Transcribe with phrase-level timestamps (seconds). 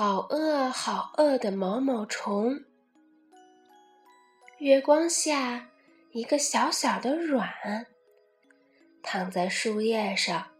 [0.00, 2.62] 好饿，好饿的毛毛虫。
[4.58, 5.70] 月光下，
[6.12, 7.48] 一个小小的卵
[9.02, 10.52] 躺在树叶上。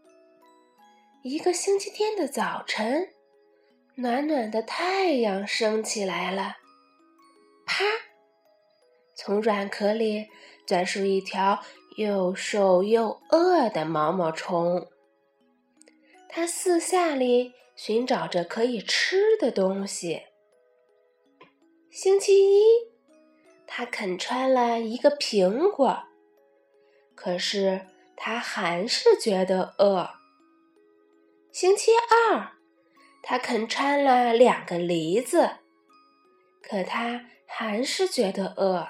[1.23, 3.07] 一个星期天的早晨，
[3.95, 6.57] 暖暖的太阳升起来了。
[7.65, 7.85] 啪！
[9.15, 10.27] 从软壳里
[10.67, 11.63] 钻出一条
[11.95, 14.85] 又瘦又饿的毛毛虫。
[16.27, 17.53] 它四下里。
[17.81, 20.23] 寻找着可以吃的东西。
[21.89, 22.61] 星期一，
[23.65, 26.03] 他啃穿了一个苹果，
[27.15, 27.87] 可是
[28.17, 30.09] 他还是觉得饿。
[31.53, 32.51] 星期二，
[33.23, 35.49] 他啃穿了两个梨子，
[36.61, 38.89] 可他还是觉得饿。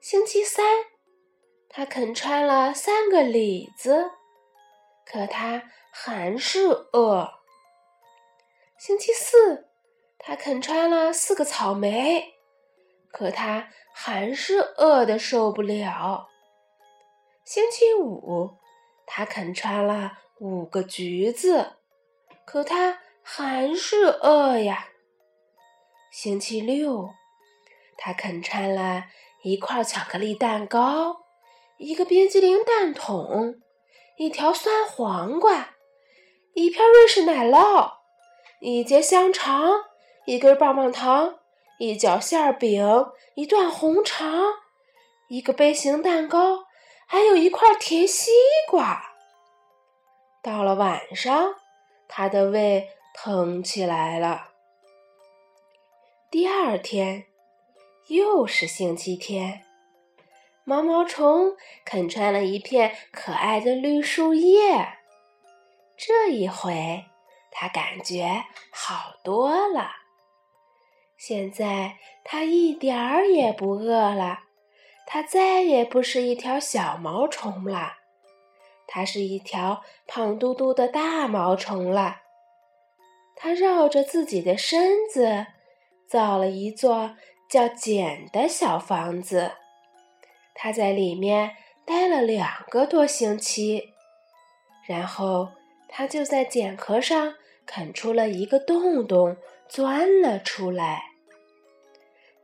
[0.00, 0.64] 星期三，
[1.68, 4.12] 他啃穿了三个李子。
[5.12, 7.28] 可他还是饿。
[8.78, 9.68] 星期四，
[10.18, 12.32] 他啃穿了四个草莓，
[13.10, 16.30] 可他还是饿的受不了。
[17.44, 18.56] 星期五，
[19.04, 21.74] 他啃穿了五个橘子，
[22.46, 24.88] 可他还是饿呀。
[26.10, 27.10] 星期六，
[27.98, 29.04] 他啃穿了
[29.42, 31.26] 一块巧克力蛋糕，
[31.76, 33.60] 一个冰激凌蛋筒。
[34.16, 35.74] 一条酸黄瓜，
[36.54, 37.92] 一片瑞士奶酪，
[38.60, 39.84] 一节香肠，
[40.26, 41.38] 一根棒棒糖，
[41.78, 44.28] 一角馅饼，一段红肠，
[45.28, 46.66] 一个杯形蛋糕，
[47.06, 48.30] 还有一块甜西
[48.68, 49.02] 瓜。
[50.42, 51.54] 到了晚上，
[52.06, 54.50] 他的胃疼起来了。
[56.30, 57.24] 第二天，
[58.08, 59.64] 又是星期天。
[60.64, 64.98] 毛毛虫啃穿了一片可爱的绿树叶，
[65.96, 67.04] 这一回
[67.50, 69.90] 它感觉好多了。
[71.16, 74.40] 现在它一点儿也不饿了，
[75.06, 77.94] 它再也不是一条小毛虫了，
[78.86, 82.22] 它是一条胖嘟嘟的大毛虫了。
[83.34, 85.46] 它绕着自己的身子
[86.08, 87.16] 造了一座
[87.50, 89.56] 叫茧的小房子。
[90.54, 93.92] 他在里面待了两个多星期，
[94.86, 95.48] 然后
[95.88, 97.34] 他就在茧壳上
[97.66, 99.36] 啃出了一个洞洞，
[99.68, 101.04] 钻了出来。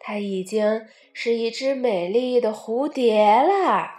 [0.00, 3.97] 他已经是一只美丽的蝴蝶了。